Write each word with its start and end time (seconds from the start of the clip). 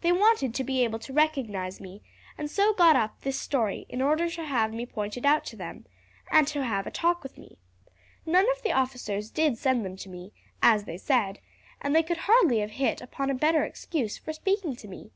They 0.00 0.12
wanted 0.12 0.54
to 0.54 0.64
be 0.64 0.82
able 0.82 0.98
to 1.00 1.12
recognize 1.12 1.78
me, 1.78 2.00
and 2.38 2.50
so 2.50 2.72
got 2.72 2.96
up 2.96 3.20
this 3.20 3.38
story 3.38 3.84
in 3.90 4.00
order 4.00 4.30
to 4.30 4.44
have 4.44 4.72
me 4.72 4.86
pointed 4.86 5.26
out 5.26 5.44
to 5.44 5.56
them, 5.56 5.84
and 6.30 6.46
to 6.48 6.64
have 6.64 6.86
a 6.86 6.90
talk 6.90 7.22
with 7.22 7.36
me. 7.36 7.58
None 8.24 8.50
of 8.50 8.62
the 8.62 8.72
officers 8.72 9.28
did 9.30 9.58
send 9.58 9.84
them 9.84 9.98
to 9.98 10.08
me, 10.08 10.32
as 10.62 10.84
they 10.84 10.96
said, 10.96 11.38
and 11.82 11.94
they 11.94 12.02
could 12.02 12.20
hardly 12.24 12.60
have 12.60 12.70
hit 12.80 13.02
upon 13.02 13.28
a 13.28 13.34
better 13.34 13.62
excuse 13.62 14.16
for 14.16 14.32
speaking 14.32 14.74
to 14.74 14.88
me." 14.88 15.10